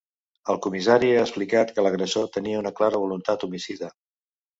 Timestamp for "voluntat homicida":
3.05-3.93